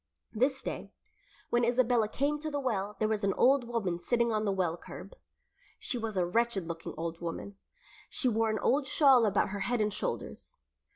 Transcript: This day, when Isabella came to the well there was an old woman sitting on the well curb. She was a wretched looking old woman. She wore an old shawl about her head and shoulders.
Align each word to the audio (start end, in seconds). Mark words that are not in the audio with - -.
This 0.33 0.63
day, 0.63 0.89
when 1.51 1.63
Isabella 1.63 2.07
came 2.07 2.39
to 2.39 2.49
the 2.49 2.59
well 2.59 2.95
there 2.97 3.07
was 3.07 3.23
an 3.23 3.35
old 3.35 3.65
woman 3.67 3.99
sitting 3.99 4.31
on 4.31 4.45
the 4.45 4.51
well 4.51 4.75
curb. 4.75 5.13
She 5.77 5.95
was 5.95 6.17
a 6.17 6.25
wretched 6.25 6.67
looking 6.67 6.95
old 6.97 7.21
woman. 7.21 7.59
She 8.09 8.27
wore 8.27 8.49
an 8.49 8.57
old 8.57 8.87
shawl 8.87 9.27
about 9.27 9.49
her 9.49 9.59
head 9.59 9.79
and 9.79 9.93
shoulders. 9.93 10.55